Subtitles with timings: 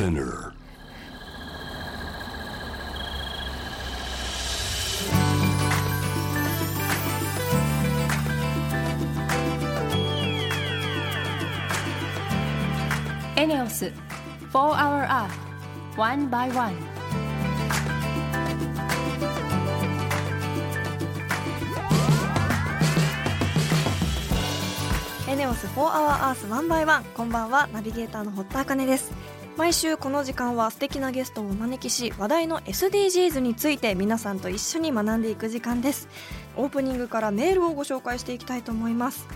[0.00, 0.54] Spinner.
[13.36, 13.92] エネオス
[14.50, 15.30] 4 Hour Earth
[15.98, 16.74] One by One
[25.28, 36.08] エネオス4 Hour Earth 1 by 1こんばんはナビゲーターの堀田茜です毎週この時間は素敵なゲストをお招きし話題の SDGs について皆さんと一緒に学んでいく時間です。
[36.56, 39.26] オープニングからメールをご紹介していきたいと思います。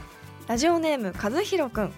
[0.46, 1.92] ラジオネーム和弘くん。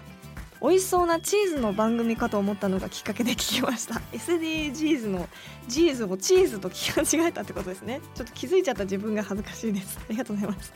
[0.62, 4.00] 美味しそうなチーズの番組かと思ったのがきっかけで聞きました。
[4.12, 5.28] SDGs の
[5.68, 8.00] ジーズをチーズと聞き間違えたってことですね。
[8.14, 9.98] ちょっと気づいちゃった自分が恥ずかしいです。
[10.00, 10.72] ありがとうございます。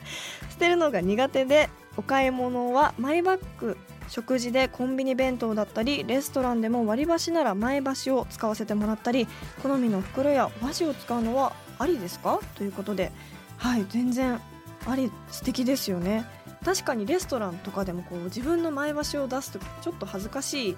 [0.51, 3.77] 捨てるのが苦手でお買い物はマイバッグ
[4.11, 9.25] 食事でコンビニ弁当だったりレストランでも割り箸なら前箸を使わせてもらったり
[9.63, 12.41] 好みの袋やお箸を使うのはありですか？
[12.55, 13.11] ということで
[13.57, 14.41] はい全然
[14.85, 16.25] あり素敵ですよね。
[16.65, 20.75] 確かにレストランとかでもこう自分の前箸を出す時ちょっと恥ずかしいっ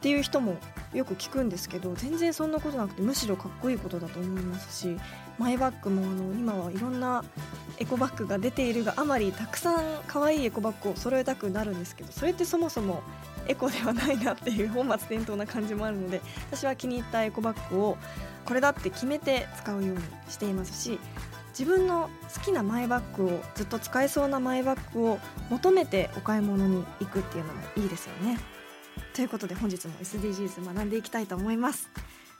[0.00, 0.56] ていう人も
[0.94, 4.96] よく聞くんですけど全然そんなことなくてむしろかっこいいことだと思いますし
[5.38, 7.24] マイバッグもあの今はいろんな
[7.78, 13.02] エコバッグが出ているがあまりたくさん可愛いエコバッグを揃えたくなるんですけどそれってそもそも
[13.48, 16.20] エコではないなっていう本末転倒な感じもあるので
[16.50, 17.98] 私は気に入ったエコバッグを
[18.44, 20.98] これだって決めて使うようにしていますし
[21.58, 25.18] 自分の好きなマイバッグをずっと使えそうなマイバッグを
[25.50, 28.38] 求めてお買い物に行くっていうのもいいですよね。
[29.14, 31.88] ということで本日も SDGs 学んでいきたいと思います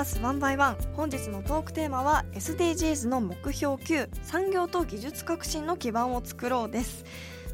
[0.00, 7.04] Hour Earth 1 by 1本日のトークテーマは SDGs の目標9産業と技術革新の基盤を作ろうです。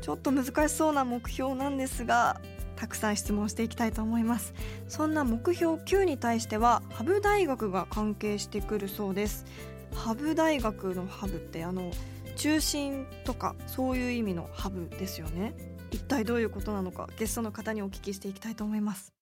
[0.00, 2.40] ちょっと難しそうな目標なんですが
[2.76, 4.54] たくさん質問していきたいと思います。
[4.86, 9.44] そんな目標9に対してはハブ大学が関係してくるそうです。
[9.92, 11.90] ハブ大学のハブってあの
[12.36, 15.52] 中心とかそういう意味のハブですよね。
[15.90, 19.12] 一体どういうことなのかゲストの方にお聞きしていきたいと思います。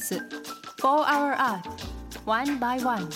[0.00, 0.22] ス4
[0.82, 1.60] Hour Earth
[2.26, 3.08] One by One.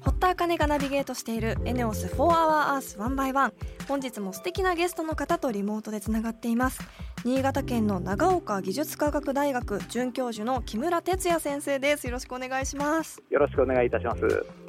[0.00, 3.52] 堀田茜がナビゲートしているエネオス4 Hour Earth 1 by 1
[3.88, 6.80] 本日も素敵なゲストの方とリモートでつながっています。
[7.24, 13.22] 新潟県の長岡技術科学大学准教授の木村哲也先生ですよろしくお願いします。
[13.28, 14.22] よろしくお願いいたします。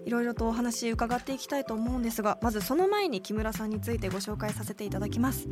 [0.06, 5.48] いろいろとお話伺っていきたいと思うんですがまずその前に木村さんについてご紹介させていただきます。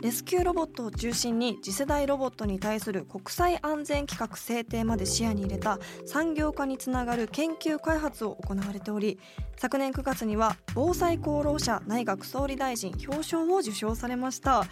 [0.00, 9.20] レスキューロボットを中心に次世代ロボットに対する国際安全規格制定まで視野に入れた産業化につながる研究開発を行われており
[9.56, 14.64] 昨年9月には防災功労者内閣総理大臣表彰を受賞されました。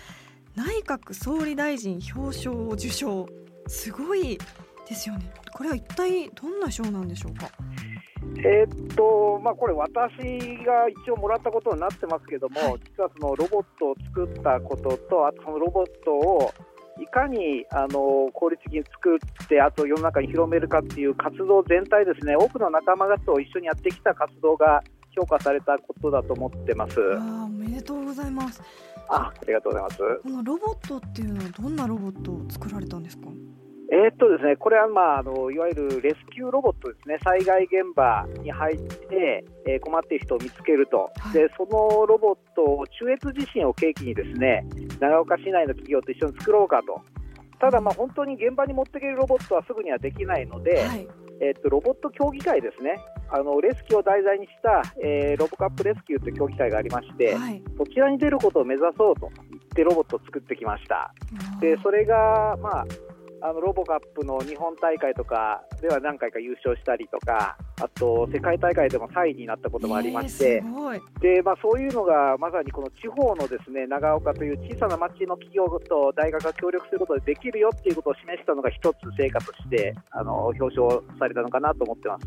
[0.57, 3.29] 内閣総理大臣表彰を受賞。
[3.69, 4.37] すごい
[4.89, 5.33] ですよね。
[5.53, 7.49] これは一体どんな賞なんでしょうか？
[8.39, 10.13] えーっとまあ、これ、私
[10.65, 16.51] が一応もらったことになってますけども、実はそのロボットを作ったことと、あとそのロボットを
[17.01, 24.83] いかにあの効率的に作って、あと世の中に広めるかっていう活動全体ですね、多くの仲間方と一緒にやってきた活動が
[25.16, 26.95] 評価されたことだと思ってます。
[27.01, 28.63] あーおめでとうございます
[29.09, 29.99] あありがとうございます。
[30.23, 33.27] このロボットっていうのはどんなロボットを作られたんですか？
[33.92, 41.33] えーっとですね、これは、まあ、あのいわゆるレスキューロボットですね、災害現場に入って、えー困っている人を見つけると、はい。
[41.33, 44.65] でそのロボットを中越地震を契機にですね
[45.01, 47.01] 長岡市内の企業と一緒に作ろうかと。
[47.59, 51.09] ただ、まあ本当に現場に持っていけるロボットはすぐにはできないので、はい。
[51.42, 53.01] えっと、ロボット競技会ですね、
[53.31, 57.63] あのレスキューを題材にした、えーロボカップレスキューという競技会がありまして、はい。
[57.77, 61.13] そちらに出ることを目指そうと言ってロボットを作ってきました。
[61.60, 62.87] でそれが、まあ、
[63.42, 70.63] あのロボカップの日本大会とかでは何回か優勝したりとか、あと世界大会でも3位になったこともありまして、
[71.21, 82.27] でまあ、そういうのがまさにこの地方のですね長岡という小さな町の企業と大学が協力することでできるよっていうことを示したのが一つ成果としてあの表彰されたのかなと思ってます。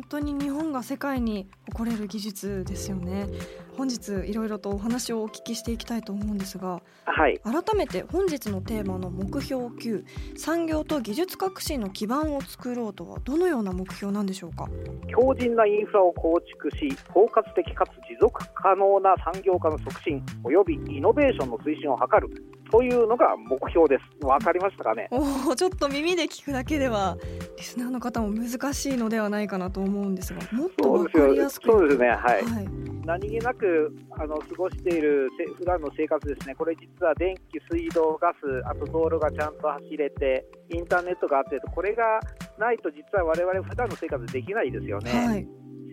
[0.00, 3.28] 本当に日本が世界に誇れる技術ですよね。
[3.76, 7.38] 本日いろいろとお話をお聞きしていきたいと思うんですがはい。
[7.40, 10.04] 改めて本日のテーマの目標9
[10.38, 14.68] 産業と技術革新の基盤を作ろうとはどのような目標なんでしょうか？
[15.08, 22.28] 強靭なインフラを構築し包括的かつ持続可能な産業化の促進およびイノベーションの推進を図る
[22.70, 24.26] というのが目標です。
[24.26, 25.08] わかりましたかね？
[25.10, 27.16] おおちょっと耳で聞くだけでは
[27.56, 31.66] リスナーの方も難しいのではないかなと思うんですがもっとわかりやすく。
[31.66, 32.68] そうですね、はい、はい。
[33.04, 38.36] 何気なくあの過ごしているせ普段の生活ですね、これ実は電気、水道、ガス、
[38.66, 42.20] あと道路がちゃんと走れて、インターネットがあってと、これが
[42.58, 45.26] ないと実は我々普段の生活できないですよね。
[45.26, 45.48] はい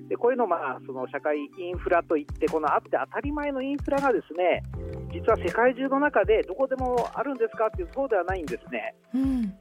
[0.08, 4.64] でこういうの、まあ、その社会インフラといって、このあって当たり前のインフラがですね、
[5.12, 8.96] 実は世界中の中でどこでもあるんですかっていうそうではないんですね。
[9.14, 9.58] うん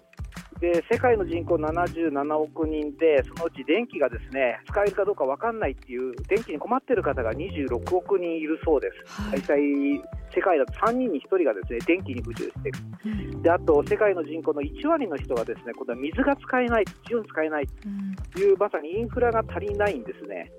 [0.61, 9.23] で世界の人口77億人で、そのうち電気がですね使えるかどうか分かんないっていう、電気に困っている方が26億人いるそうです。
[9.23, 9.41] はい。
[9.41, 9.61] 大体
[10.35, 13.43] 世界だと3人に1人がですね電気に不自由しているうん。
[13.43, 20.51] であと世界の人口の1割の人がですね今度は水が使えない土を使えないうんというまさにインフラが足りないんですね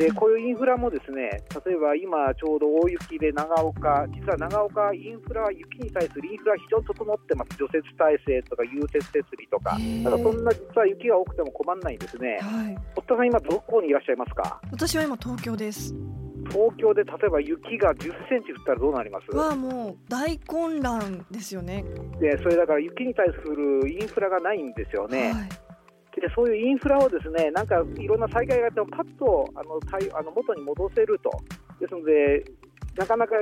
[0.00, 7.56] でこういうインフラもですね例えば今ちょうど大雪で長岡実は長岡インフラは雪に対するインフラ非常に整ってます。
[7.58, 9.76] 除雪体制とか融雪設備とか。
[10.02, 12.38] ただそんな実は雪が多くても困らないんですね。
[12.40, 12.78] はい。
[13.06, 14.60] さん今どこにいらっしゃいますか？
[14.70, 15.94] 私は今東京です。
[16.48, 19.36] 東京で例えば雪が10センチ降ったらどうなります？
[19.36, 21.84] はもう大混乱ですよね。
[22.20, 25.48] でそれだから雪に対するインフラがないんですよね、はい
[26.20, 31.30] でそういうインフラをですねなんかいろんな災害があってもパッとあの対あの元に戻せると、
[31.80, 32.44] ですので、
[32.96, 33.36] なかなか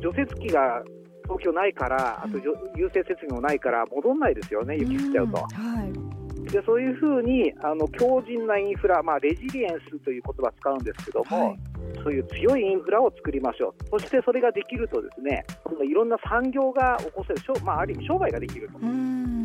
[0.00, 0.82] 除雪機が
[1.24, 5.32] 東京ないから、あとじょ融雪設備もないから戻んないですよね、雪降っちゃうと。
[5.32, 5.92] んはい。
[6.50, 11.58] でそういうふうにあの強靭なインフラ、まあ、レジリエンスという言葉を使うんですけども、はい。
[12.02, 15.44] そういう強いインフラを作りましょう、そしてそれができると、ですね
[15.84, 18.78] いろんな産業が起こせる、商まあ、ある意味商売ができると。
[18.78, 19.37] うん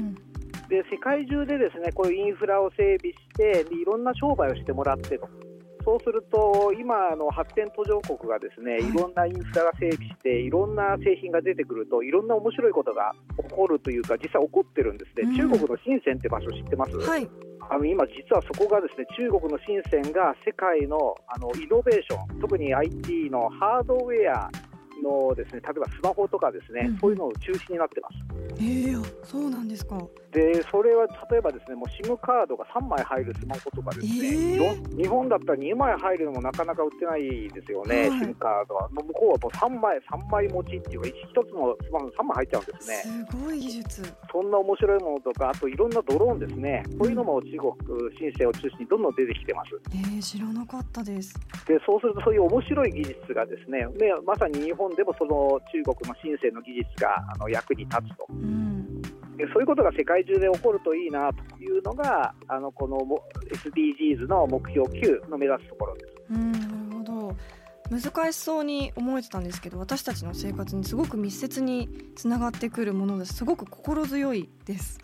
[0.73, 5.29] で世界中でですねこういうインフラを整備してでいろんな商売をしてもらってと。
[5.85, 8.89] そうすると今の発展途上国がですねはい。
[8.89, 15.35] いろんなインフラが整備していろんな製品が出てくるといろんな面白いことが起こるというか実際起こってるんですね、うん。
[15.35, 17.29] 中国の深センって場所知ってます、はい。
[17.69, 20.97] あの今、実はそこがですね中国の深センが世界の
[21.27, 24.49] あのイノベーション特に IT のハードウェア
[25.03, 26.97] のですね例えばスマホとかですね、うん。
[26.97, 28.15] そういうのを中心になってます。
[28.63, 29.99] ええあそうなんですか
[30.33, 38.89] でそれは例えばですねもう SIM カードが3枚入るスマホとかですね、えー日本だったら2枚入るのもなかなか売ってないですよね、はい SIM カードは。
[38.89, 42.95] 向こうはもう3枚、3枚持ちっていうか、1つのスマホに3枚入っちゃうんですね。
[43.29, 49.69] すごい技術そんな面白いものとか、あといろんなドローンですね、こういうのも中国、深センを中心にどんどん出てきてます。
[49.91, 51.33] えー、知らなかったです
[51.67, 58.27] でそうすると、そういう面白い技術がですね、ねまさに日本でもその中国の深センの技術があの役に立つと。
[58.29, 58.72] うん
[59.37, 62.97] でそういうことが世界中で起こるといいなというのが、あのこの
[63.51, 66.13] SDGs の目標9の目指すところです。
[66.31, 66.65] うんなる
[66.97, 67.35] ほど。
[67.89, 73.33] 難しそうに思えてたんですけど私たちの生活にすごく密接につながってくるものです。
[73.33, 74.99] すごく心強いです。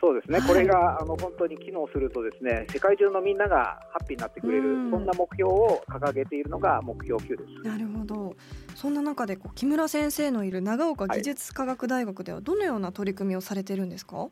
[0.00, 0.48] そうですね、はい。
[0.48, 4.90] これがあの本当に機能すると、ですね世界中のみんながハッピーになってくれる、うん。
[4.90, 7.68] そんな目標を掲げているのが目標9です。
[7.68, 8.36] なるほど。
[8.74, 14.28] そんな中でこう木村先生のいる長岡技術科学大学ではどのような取り組みをされてるんですか、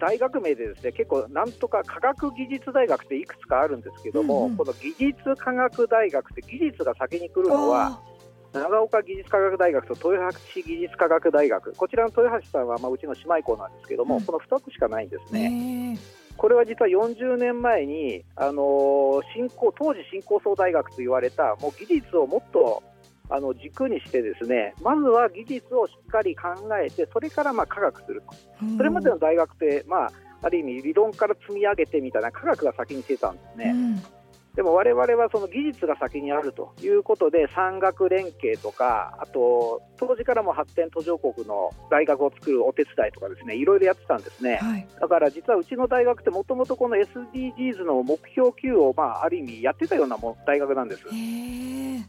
[0.00, 4.56] 大学名でですね結構、なんとか科学技術大学っていくつかあるんですけども、うんうん。
[4.56, 8.15] この技術科学大学って技術が先に来るのは、あ
[8.60, 14.22] 長岡技術科学大学と豊橋技術科学大学、こちらの豊橋さんはまあうちの姉妹校なんですけども、うん。
[14.22, 15.94] この2つしかないんですーね。
[15.94, 15.94] え。
[15.94, 22.82] ーこれは実は40年前に、あのー新興当時新興総大学と言われたもう技術をもっと
[23.28, 26.48] あの軸にしてですねまずは技術をしっかり考
[26.78, 28.22] えてそれからまあ科学する
[28.76, 33.72] それまでの大学って、まあ、ある意味理論から積み上げてみたいな科学が先にしてたんですね。
[33.74, 34.15] うん
[34.56, 51.04] でも我々はその技術が先にあるということで産学連携とかあと当時からも発展途上国の大学を作るお手伝いとかですねいろいろやってたんですね、はい、だから実はうちの大学ってもともとこの SDGs の目標級をまあある意味やってたようなも大学なんです。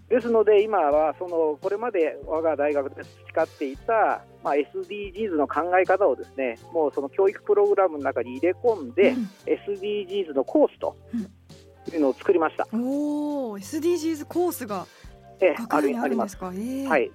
[0.08, 10.96] ですので今はそのこれまで我が大学で培っていたまあ、SDGs の考え方をですねもうその教育プログラムの中に入れ込んで、うん、SDGs のコースと
[11.91, 12.67] いうのを作りました。
[12.74, 14.86] おお、SDGs コースが
[15.39, 16.51] 学部にあるんですか？
[16.53, 17.12] えー、はい。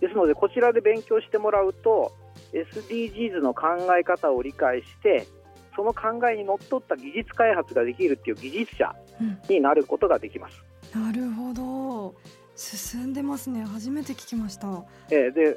[0.00, 2.12] ですのでこちらで勉強してもらうと
[2.52, 3.66] SDGs の考
[3.98, 5.26] え方を理解して
[5.74, 8.94] その考えにのっとった技術開発ができるっていう技術者
[9.48, 10.62] になることができます。
[10.94, 12.14] うん、なるほど。
[12.54, 13.64] 進んでますね。
[13.64, 14.84] 初めて聞きました。
[15.10, 15.56] えー、で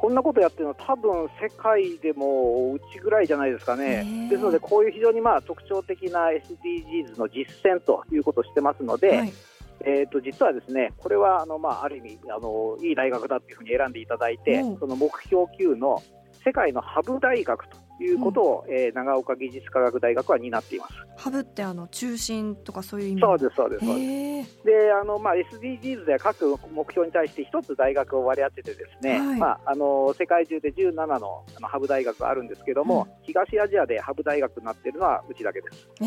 [0.00, 9.32] こんなことやってるのは多分世界でもうちぐらいじゃないですかね、ですのでこういう非常にまあ特徴的な SDGs の実践ということをしてますので、はい、
[9.80, 16.02] えー、と実はですねこれはあの、まあ、ある意味あのいい大学だというふうに選んでいただいて、その目標級の
[16.44, 20.94] 世界のハブ大学ということを、うん、えー、長岡技術科学大学は担っています。
[21.16, 23.20] ハブってあの中心とかそういう意味？
[23.20, 24.64] そうですそうですそうです。
[24.64, 35.88] であのまあ SDGs では各目標に対して一つ大学を割り当ててですね、はい、まああの世界中で17のあのハブ大学があるんですけども、うん、東アジアでハブ大学になっているのはうちだけです。
[36.00, 36.04] え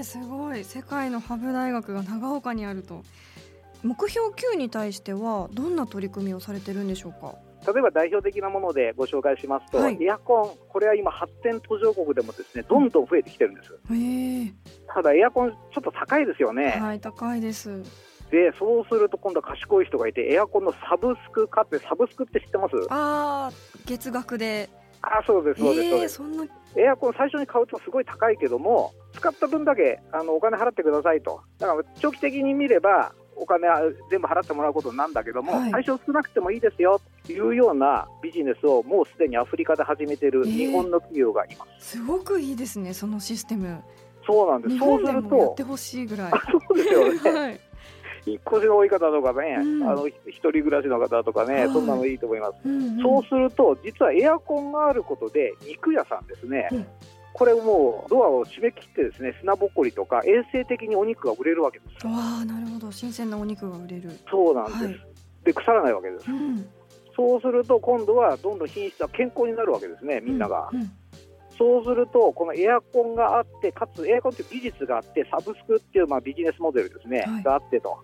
[0.00, 3.02] ー、すごい世界のハブ大学が長岡にあると。
[3.82, 7.34] 目標9に対してはどんな取り組みをされてるんでしょうか？
[7.66, 13.78] 例えば代表的なものでご紹介しますと、はい、エアコン、これは今、発展途上国でもですねどんどん増えてきてるんです。
[13.90, 14.54] うん、
[14.92, 16.70] ただ、エアコン、ちょっと高いですよね。
[16.80, 17.82] はい、高いです。
[18.30, 22.74] でそうすると今度は賢い人がいてエアコンのサブスク買ってサブスクって知ってます？
[22.88, 23.52] ああ
[23.84, 24.70] 月額で。
[25.02, 26.46] あそうですそうです、えー、そんな。
[26.74, 31.42] エアコン最初に買うとすごい高いけども使った分だけあのお金払ってくださいと。
[31.58, 33.12] だから長期的に見れば
[33.42, 33.80] お金は
[34.10, 43.82] 全部払ってもらうことなんだけども、はい、最初少なくてもいいですよというようなビジネスをもうすでにアフリカで始めている日本の企業がいます、えー、すごくいいですねそのシステム。
[44.24, 44.78] そうなんです。
[44.78, 46.30] そうするとやってほしいぐらい。
[46.30, 47.60] そうですよね、 はい。
[48.26, 56.86] 引っ越しの多い方とかね、うん、あの一人暮らしの方とかね、はい、そんなのいいと思います、うんうん、そうすると実はエアコンがあることで肉屋さんですね、うん、
[57.34, 62.92] これもうドアを閉め切ってですね砂ぼこりとか衛生的にお肉が売れるわけですわあなるほど。
[62.92, 64.10] 新鮮なお肉が売れる。
[64.30, 65.00] そうなんです、はい、
[65.44, 66.66] で腐らないわけです、うん、
[67.16, 70.80] そうすると今度はどんどん品質は健康になるわけですねみんなが、うん。
[70.80, 70.92] うん、
[71.56, 77.98] そうするとこのエアコンがあってかつエアコンという技術があってサブスクっていうまあビジネスモデルですね、はい、があってと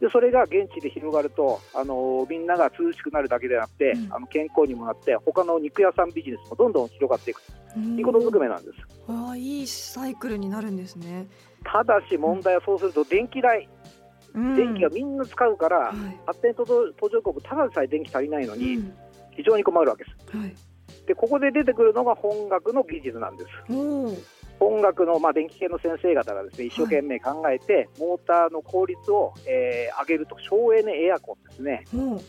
[0.00, 7.52] でそれが現地で広がるとあのみんなが涼しくなるだけでなくて、うん、あの健康にもなって他の肉屋さんビジネスもどんどん広がっていくと。
[7.78, 8.76] いうことずくめなんです。
[9.08, 11.26] ああいいサイクルになるんですね。
[11.64, 13.68] ただし問題はそうすると電気代、
[14.32, 18.78] うん、電気がみんな使うから、はい、発展途上国ただでさえ電気足りないのに、
[19.32, 20.36] 非常に困るわけです。
[20.36, 20.54] はい。
[21.06, 23.50] でここで出てくるのが本学の技術なんです。
[24.66, 32.20] 音楽の、まあ、電気系の先生方がですね一生懸命考えて、はい、モーターの効率を、えー、上げると省エネエアコンですね、うん、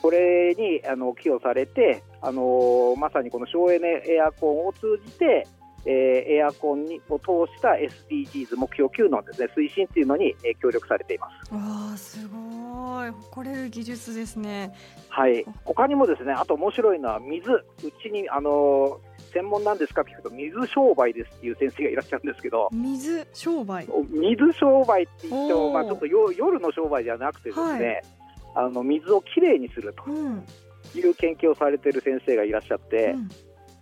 [0.00, 5.46] これにあの寄与されて、あのー、まさにこの省エネエアコンを通じて、
[5.84, 11.54] えー、エアコンにを通した SDGs 目標9のですね推進というのに、えー、協力されています。
[11.54, 11.60] わ
[11.94, 13.10] あすごい。
[13.10, 14.74] 誇れる技術ですね。
[15.08, 15.44] はい。
[15.64, 17.50] 他にもですねあと面白いのは水。
[17.50, 17.64] う
[18.02, 19.00] ちにあの
[19.32, 20.02] 専門なんですか？
[20.02, 22.68] って聞くと水商売ですっていう先生がいらっしゃるんですけど。
[22.72, 23.86] 水商売。
[24.10, 28.02] 水商売って言っても、まあ、ちょっと夜の商売じゃなくてですね、
[28.54, 33.28] はい、あの水をきれいにするという研究をされている先生がいらっしゃって、うん、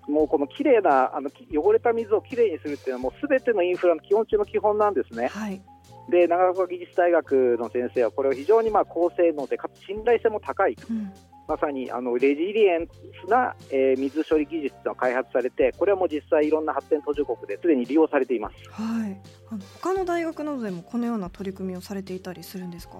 [0.08, 5.28] もうこのきれいなあの汚れた水をきれいにするっていうのはもうすべてのインフラの基本中の基本なんですね。
[5.28, 5.60] はい。
[6.08, 11.12] で長岡技術大学の先生はこれを非常にまあ高性能でかつ信頼性も高いと、うん、
[11.48, 12.88] まさにあのレジリエン
[13.24, 19.20] スな、えー、水処理技術が開発されてこれはもう実際いろんな発展途上国ですでに利用されています、はい、
[19.50, 22.98] あの他の大学などでもこのような取り組みをされていたりするんですか？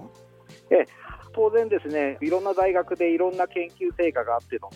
[0.71, 0.85] え
[1.33, 2.19] 当然ですね。
[2.23, 4.69] いろんな大学でいろんな研究成果があっての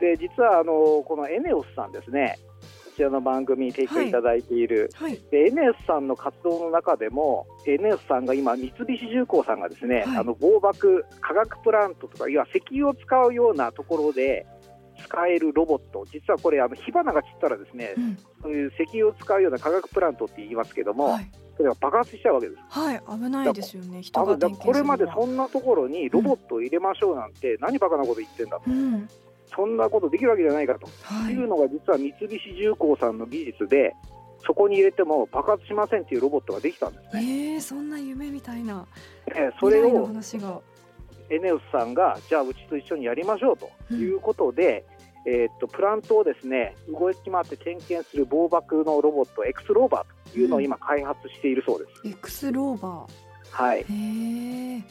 [0.00, 2.38] で実はあのこのエネオスさんですね。
[2.98, 4.10] ちらの番組に提供い。
[4.10, 5.12] ただいている、はい。
[5.12, 14.46] はい、で NS さんの活動の中でも NS さんが今三菱重工さんがですね、はい、あの防爆化学プラントとかいわ石油を使うようなところで
[15.04, 16.04] 使えるロボット。
[16.12, 22.62] 実はこれあの火花が散ったらですね、うん、そういう石油を使うような化学プラントって言いますけども、はい、それが爆発しちゃうわけです。
[22.68, 24.02] はい危ないですよね。
[24.02, 28.62] 人がこれまでそんなところにロボットを入れましょうなんて、うん、何バカなこと言ってんだと。
[28.66, 29.08] うん
[29.54, 30.86] そんなことできるわけじゃないかと。
[31.30, 31.34] い。
[31.34, 33.94] うのが実は三菱重工さんの技術で
[34.46, 37.56] そこに入れても爆発しませんっていうロボットができたんですえね。
[37.56, 38.86] ー、そんな夢みたいな
[39.34, 40.60] えーそれを話が。
[41.30, 43.94] エネオスさんがじゃあうちと一緒にやりましょうと。
[43.94, 44.84] いうことで、
[45.26, 52.08] えーっとプラントをですね動き回って点検する防爆のロボット X ローバーというのを今開発しているそうです。
[52.08, 53.06] X ローバ
[53.50, 53.84] はい。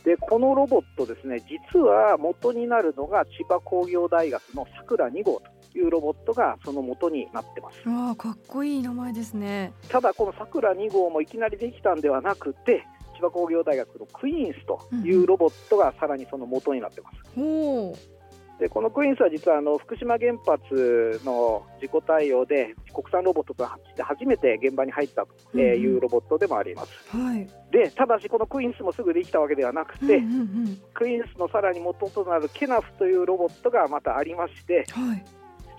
[0.04, 7.88] でこのロボットですね実は元になるのが千葉工業大学のさくら2号というロボットがその元になってます。
[7.88, 12.86] わあかっこいい名前ですねただこのさくら2号もいきなりできたんではなくて
[13.16, 17.18] 千葉工業大学のクイーンスというロボットがさらにその元になってます。
[17.36, 18.17] ほう
[18.60, 26.92] でこのクイーンスは実はあの福島原発の事故対応で国産ロボットとして初めて現場に入ったというロボットでもあります。
[27.16, 27.48] はい。
[27.72, 30.82] でただしこのクイーンスもすぐできたわけではなくて、うんうんうん。
[30.94, 35.26] クイーンスのさらに元となるケナフというロボットがまたありましてはい。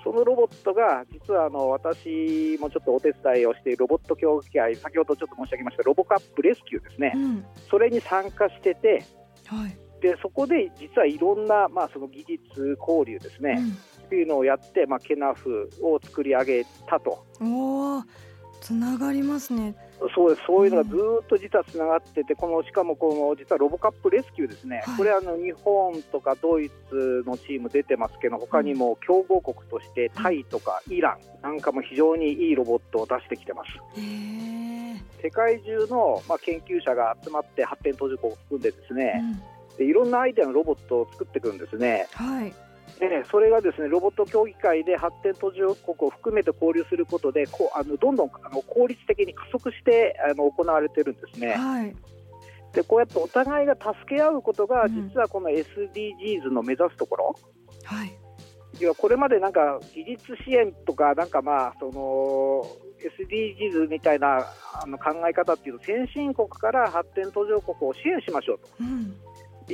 [0.04, 7.12] そのロボットが実はあの私もちょっとお手伝いをしているロボット協議会先ほどちょっと申し上げましたロボカップレスキューですね。
[7.16, 7.44] うん。
[7.68, 9.04] それに参加してて
[9.46, 13.58] はいでそこで実はいろんな、まあ、その技術交流ですね、
[14.06, 17.24] っていうのをやって、まあ、ケナフを作り上げたと。
[17.40, 18.02] うん、おお
[18.60, 19.74] つながりますね。
[20.14, 20.46] そうです。
[20.46, 24.96] そういうのがずーっと実はつながってて、このしかもこの実はロボカップレスキューですね、はい。
[24.96, 33.70] これあの日本とかドイツのチーム出てますけど、他にも強豪国としてタイとかイランなんかも非常にいいロボットを出してきてます。
[35.20, 39.42] 世界中の、まあ、研究者が集まって発展途上国を含んでですうね、ん、
[39.78, 42.06] でいろんなアイデアのロボットを作っていくんですね。
[42.12, 42.52] はい。
[42.98, 51.54] でそれがですねロボット協議会で発展途上国を含めて交流することでこうあのどんどんあの効率的に加速してあの行われてるんですね。
[51.54, 51.94] はい。
[52.72, 55.08] でこうやってお互いが助け合うことがうん。
[55.08, 57.36] 実はこの SDGs の目指すところ、
[57.84, 58.12] はい。
[58.80, 62.66] 要はこれまでなんか技術支援とかなんかまあその
[62.98, 64.44] SDGs みたいな
[64.82, 68.68] あの考え方っていうと先進国から発展途上国を支援しましょうと。
[68.80, 69.14] うん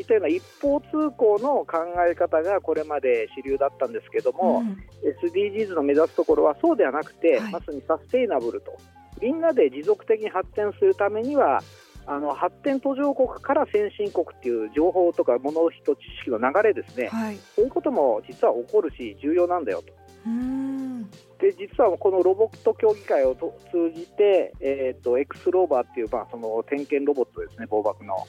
[0.00, 8.76] いったような一方通行の考え方がこれまで主流だったんですけども、うん SDGs の目指すところはそうではなくて、はいまさにサステイナブルと
[9.20, 11.62] みんなで持続的に発展するためには
[12.06, 19.92] あの発展途上国から先進国っていう情報とか物人知識の流れですね、はいそういうことも実は起こるし重要なんだよと。
[20.26, 28.26] うんで実はこのロボット協議会をと通じて、えー、と X ローバーっていう、まあ、その点検ロボットですね、防爆の。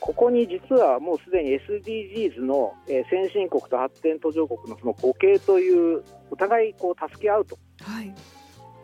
[0.00, 7.58] ここに実はもうすでに SDGs の、えー先進国と発展途上国のその互恵というお互いこう助け合うと。
[7.82, 8.14] はい。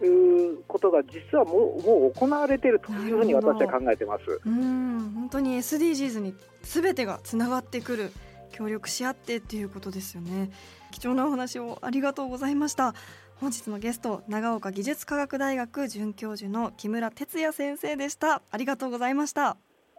[0.04, 4.40] いうことが実はもうもう行われているというふうに私は考えてます。
[4.44, 5.12] うん。
[5.14, 8.12] 本当に SDGs に全てがつながってくる
[8.52, 10.50] 協力し合ってっていうことですよね。
[10.90, 12.94] 貴重なお話をありがとうございました。
[13.40, 18.42] 本日のゲスト長岡技術科学大学准教授の木村哲也先生でした。
[18.50, 19.56] ありがとうございました。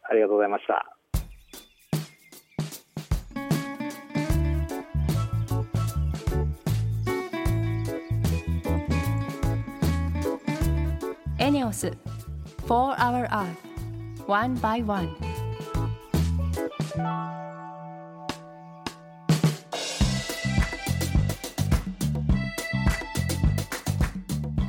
[0.10, 0.97] ありがとうございました。
[11.58, 11.92] ネオス
[12.68, 13.56] 4 Hour Earth
[14.28, 15.08] One by One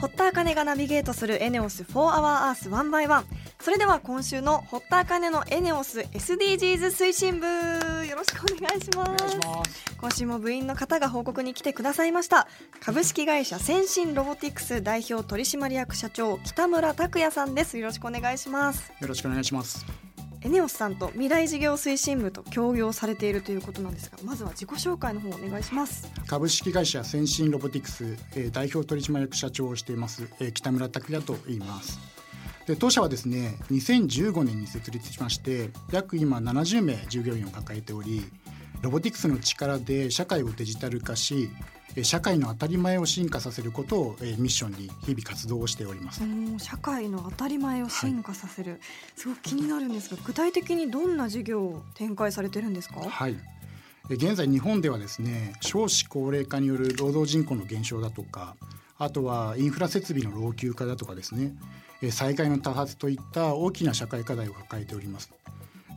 [0.00, 3.26] ホッターカネがナビゲートするエネオス4 Hour Earth One by One
[3.68, 9.14] それでは今週の堀田茜のエネオス SDGs 推進部よろしくお願いしま
[9.62, 9.94] す。
[9.98, 12.48] 今週も部員の方が報告に来てくださいました。
[12.80, 17.76] 株式会社先進ロボティクス代表取締役社長北村拓也さんです。
[17.76, 18.90] よろしくお願いします。
[19.00, 19.84] よろしくお願いします。
[20.40, 26.10] エネオスさんと未来事業推進部と協業されているということなんですがまずは自己紹介の方お願いします。
[26.26, 32.17] 株式会社先進ロボティクス、えー代表取締役社長をしています、えー北村拓也と言います。
[32.68, 38.22] で当社はですね2015年に設立しまして約今70名従業員を抱えており
[38.82, 41.50] ロボティクスの力で社会をデジタル化し
[41.96, 46.20] えー社会の当たり前を進化させることを、えーミッションに日々活動をしております。
[46.58, 48.78] 社会の当たり前を進化させる、
[49.16, 53.00] すごく気になるんですが具体的にどんな事業を展開されてるんですか？
[53.00, 53.36] はい。
[54.10, 58.54] え現在日本ではですね少子高齢化による労働人口の減少だとか
[58.98, 65.32] あとはインフラ設備の老朽化だとかですねえ災害の多発といった大きな社会課題を抱えております。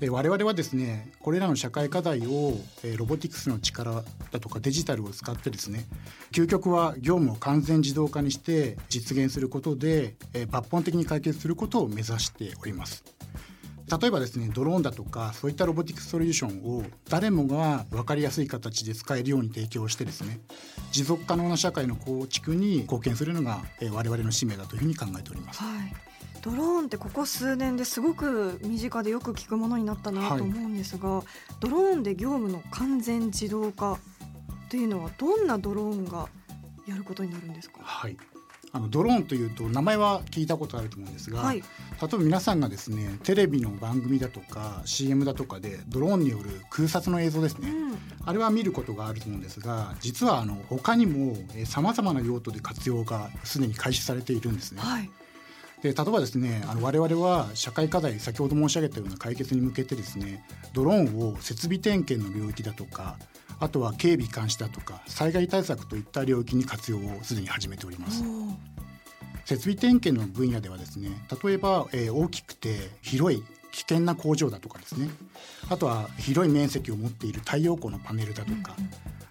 [0.09, 2.57] 我々はですねこれらの社会課題を
[2.97, 5.85] ロボティクスの力だとかデジタルを使ってですね
[6.31, 13.03] 究極は業務を完全自動化にして実現することで抜本的に解決することを目指しております。
[13.99, 20.39] 例えばですねドローンだとかそういったロボティクスソリューションを誰もが分かりやすい形で使えるように提供してですね
[20.91, 25.61] 持続可能な社会の構築に貢献するのが、えー、我々の使命だというふうに考えております。
[25.63, 25.93] はい
[26.43, 31.25] ドローンってここ数年ですごく身近でよく聞くものになったなと思うんですが、はい、
[31.59, 33.99] ドローンで業務の完全自動化
[34.67, 36.29] というのはどんなドローンが
[36.87, 37.81] やることになるんですか？
[37.83, 38.17] はい
[38.73, 41.63] あのドローンというと名前は聞いたことあると思うんですが、はい、例
[42.01, 54.81] えば皆さんがですねテレビの番組だとか CM だとかでドローンによる空撮の映像ですね、うん、あれは見ることがあると思うんですが実はあの他にもさまざまな用途で活用がすでに開始されているんですね。
[54.81, 55.09] はい。
[55.81, 63.17] で例えばですねあの我々は社会課題先ほど申し上げたような解決に向けてですねドローンを設備点検の領域だとか
[63.61, 68.23] あとは警備監視だとか災害対策といった領域に活用をすでに始めております。
[69.45, 71.09] 設備点検の分野ではですね
[71.43, 75.09] 例えば、えー、大きくて広い危険な工場だとかですね
[75.69, 78.89] あとは広い面積を持っている太陽光のパネルだとか、うん、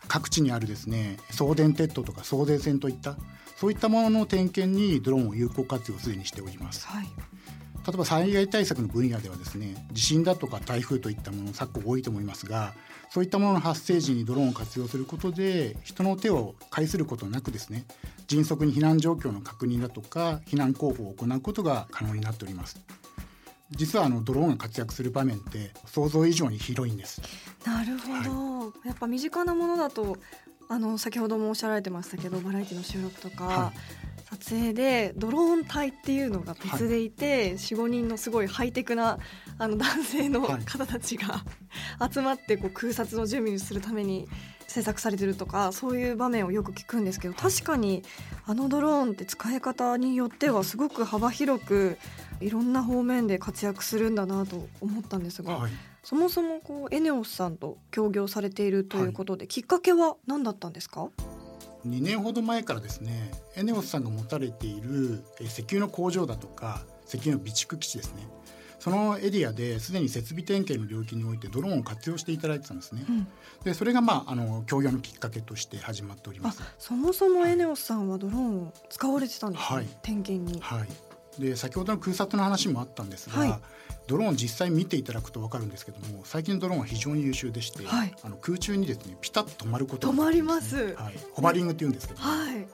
[0.08, 3.16] 各地にあるですね送電鉄塔とか送電線といった
[3.56, 6.86] そういったものの点検にドローンを有効活用すでにしております。
[6.86, 7.06] はい
[7.86, 12.74] 例えば災害対策の分野ではですね地震だとか台風といったもの昨今多いと思いますが
[13.10, 17.86] そういったものの発生時にドローンを活用することで人の手を介することなくですね
[18.28, 22.80] 迅速に避難状況の確認だとか避難候補を行うことが可能になっております。
[23.72, 27.22] 実はあのドローンが活躍する場面って想像以上に広いんです。
[27.64, 30.16] なるほど、はい、やっぱ身近なものだと
[30.68, 33.72] あの先ほどもおっしゃられてましたけどバラエティの収録とか、は
[34.09, 39.18] い、撮影でドローン隊っていうのが別でいて、はい、45人のすごいハイテクな
[39.58, 41.44] あの男性の方たちが、
[42.12, 44.28] 集まってこう空撮の準備をするために
[44.68, 48.04] 制作されてるとかそういう場面をよく聞くんですけど確かに
[48.46, 51.98] あのドローンって使い方によってはすごく幅広く
[52.40, 55.72] いろんな方面で活躍するんだなと思ったんですが、はい、
[56.04, 61.08] そもそもこうエネオスさんと協業されているということで、はい、きっかけは何だったんですか？
[61.86, 68.28] 2年ほど前からですねエネオスさんが持たれている石油の工場だとか石油の備蓄基地ですね
[68.80, 73.04] そのエリアですでに設備点検の領域においてドローンを活用していただいてたんですね。
[73.06, 73.28] うん、
[73.62, 76.62] でそれがまああの協業のきっかけとして始まっております。
[76.78, 79.76] そもそもエネオスさんはドローンを使われてたんですね。
[79.76, 80.62] はい、点検に。
[80.62, 80.88] はい。
[81.38, 83.60] で先ほどの空撮の話もあったんですが、はい、
[84.10, 92.66] ドローン実際見ていただくと分かるんですけども最近のドローンは非常に優秀でして、はい、あの空中にですねピタッと止まることが、ね、止まります、はい、ホバリングって言うんですけど、はい、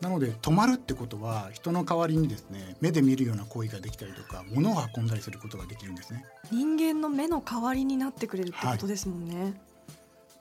[0.00, 6.24] なので止まるってことは人の代わりにですね目で見るような行為ができたりとか物を運んだりすることができるんですね。
[6.50, 9.54] 人間の目の代わりになってくれるってことですもんね、はい、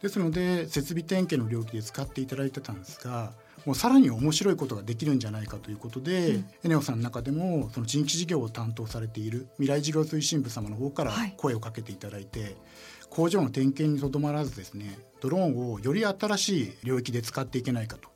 [0.02, 3.34] ですので設備点検の領域で使っていただいてたんですが
[3.70, 12.56] もうさらに面白いことができるんじゃないかということで、うん、エネオさんの中でもその地域事業を担当されている未来事業推進部様の方から声をかけていただいて、はい、
[13.12, 18.10] 工場の点検にとどまらずですねドローンをより新しい領域で使っていけないかと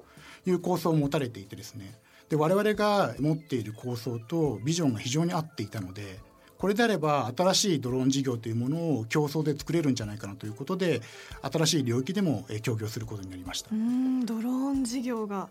[0.49, 1.93] いう構想を持たれていてですね。
[2.29, 6.19] で我々が持っている構想とビジョンが非常に合っていたので
[6.63, 11.01] これであれば新しいドローン事業というものを競争で作れるんじゃないかなということで
[11.41, 13.69] 新しい領域でも協業することになりました。
[13.73, 15.49] うんドローン事業が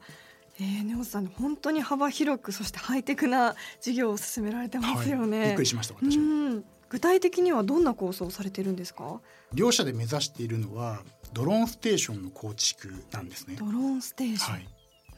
[0.59, 6.63] えー、ネオさん本当に幅広くそしてハイテクな事業を進められてますよね、はい、びっくりしました私も。
[6.89, 9.21] 具体的にはどんな構想をされてるんですか？
[9.53, 11.03] 両社で目指しているのは
[11.35, 13.57] ドローンステーションの構築なんですね。
[13.59, 14.69] ドローンステーション、はい、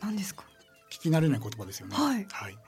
[0.03, 0.43] 何ですか？
[0.91, 1.95] 聞き慣れない言葉ですよね。
[1.95, 2.59] はい、はい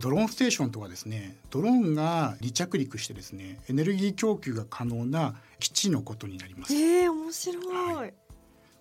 [0.00, 6.74] ドローンステーションとはですねドローンが離着陸してですねエネルギー供給が可能な基地のことになります。
[6.74, 8.14] えー、面白い、はい、例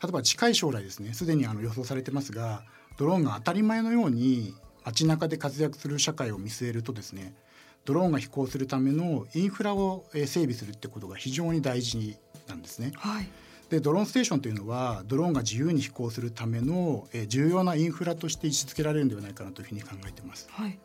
[0.10, 2.64] えば近い将来ですねすでにあの予想されてますが
[2.98, 7.34] ドローンが当たり前のように街中で活躍する社会を見据えるとですね
[7.86, 12.92] ドローンが飛行するためのインフラを整備するってことが非常に大事なんですね。
[12.96, 13.28] はい
[13.70, 20.48] でドローンステーションというのはドローンが自由に飛行するための、え重要なインフラとして位置づけられるんではないかなというふうに考えています。
[20.52, 20.78] はい、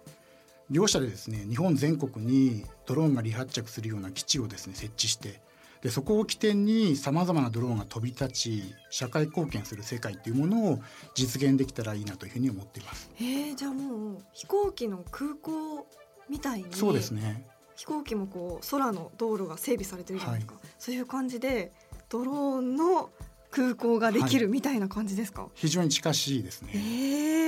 [0.70, 5.40] 両社でですね日本全国にドローンが離発着するような基地をですね設置して
[5.82, 10.78] でそこを起点にさまざまなドローンが飛び立ち社会貢献する世界というものを
[11.14, 13.10] 実現できたらいいなというふうに思っています。
[13.18, 15.86] えー、じゃあもう飛行機の空港
[16.28, 17.46] みたいにそうですね。
[17.76, 21.72] 飛行機もこう空の道路が整備されてるじゃないですか、はい、そういう感じで
[22.10, 23.08] ドローンの
[23.50, 26.78] 空港ができるみたいな感じですか、はい、非常に近しいですね、え。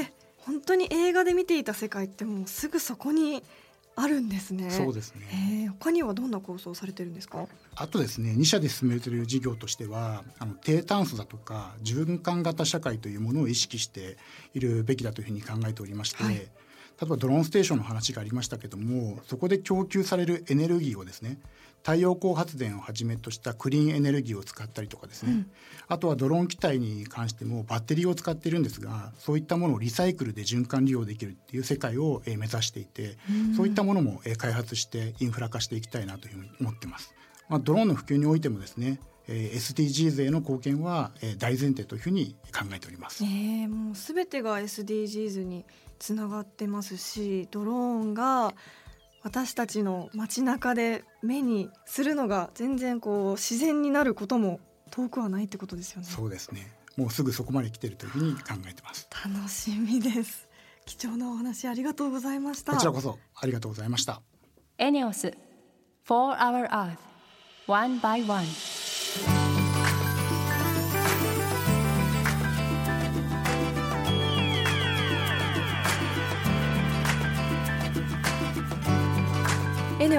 [0.01, 0.13] ー、
[0.47, 3.43] 本当に映画で見ていた世界ってもうすぐそこに
[3.95, 4.71] あるんですね。
[4.71, 5.27] そうですね。
[5.65, 7.47] えー、他にはどんな構想されてるんですか？
[7.75, 14.17] あとですね、2社で進めている事業としては、あの低炭素だとか循環型社会というものを意識して
[14.55, 16.41] いるべきだというふうに考えておりまして、はい、例
[17.03, 21.39] えばドローンステーションの話がありましたけどもそこで供給されるエネルギーをですね
[21.83, 25.51] 太陽光発電をはじめとしたクリーンエネルギーを使ったりとかですね、うん、
[25.89, 33.19] あとはドローン機体に関してもバッテリーを使っているんですがそういったものをリサイクルで循環利用できるっていう世界を目指していて、
[33.49, 37.15] うん、そういったものも開発してインフラ化していきたいなというふうに思ってます。
[37.49, 43.25] まあ、ドローンの普及においてもですね SDGs への貢献は大前提というふうに考えております。
[43.25, 45.65] えー、もうすべてが SDGs に
[45.99, 48.55] つながってますしドローンが
[49.23, 56.07] 私たちの街中で目にするのが全然こう自然になることも遠くはないってことですよね。
[56.07, 56.73] そうですね。
[56.97, 59.09] もうすぐそこまで来てるというふうに考えてます。
[59.25, 60.49] 楽しみです。
[60.85, 62.73] 貴重なお話ありがとうございました。
[62.73, 64.21] こちらこそありがとうございました。
[64.79, 65.33] エネオス
[66.05, 66.99] For Our Earth
[67.69, 69.42] One by One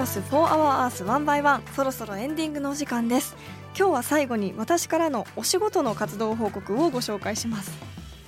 [0.04, 3.38] エネオス4 Hour Earth 1 by 1そろそろエンディングのお時間です。
[3.68, 7.72] 今日は最後に私からのお仕事の活動報告をご紹介します。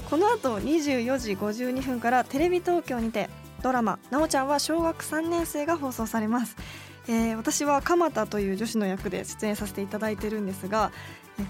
[0.10, 3.30] この後24時52分からテレビ東京にて
[3.62, 6.56] ドラマ「なおちゃんは小学3年生」が放送されます、
[7.10, 10.92] えー、私は鎌田という女子の役で出演させていただいてるんですが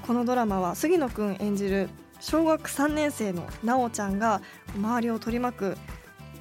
[0.07, 4.41] このドラマは杉野くん演じる小学3年生のなおちゃんが
[4.75, 5.77] 周りを取り巻く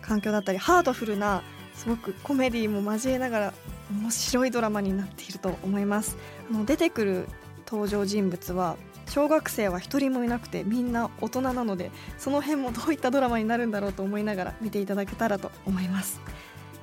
[0.01, 1.42] 環境だったりハートフルな
[1.74, 3.54] すごくコメディも交えながら
[3.90, 6.16] 面白いドラマになっていると思います。
[6.50, 7.28] あの出てくる
[7.66, 8.76] 登場人物は
[9.08, 16.20] 小学生は一人もいなくてみんな大人なのでその辺もどういったドラマになるんだろうと思いながら見ていただけたらと思います。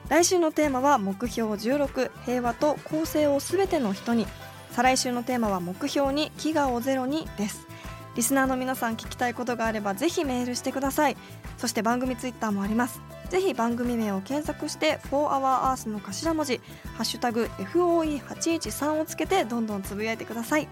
[0.10, 4.28] 来週のテーマは目標16平和と公正をすべての人に
[4.72, 7.68] 再来週のテーマは目標に飢餓をゼロにです。
[8.16, 11.18] リスナーの皆さん聞きたいことがあればぜひメールしてください。
[11.62, 13.00] そして番組ツイッターもあります。
[13.30, 16.60] ぜひ番組名を検索して「4HourEarth」の頭文字
[16.98, 20.68] 「ハッシュタグ #FOE813」をつけてどんどんつぶやいてください。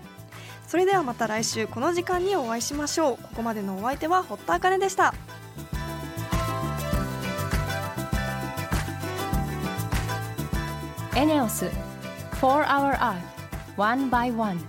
[0.67, 3.17] それではまた来週この時間にお会いしましょう。
[3.17, 5.13] ここまでのお相手は堀田茜でした。
[11.15, 11.69] エネオス
[12.41, 13.15] 4 Hour Earth
[13.77, 14.59] One by One.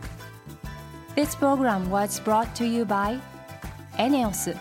[1.16, 3.18] This program was brought to you by
[3.96, 4.54] エネオス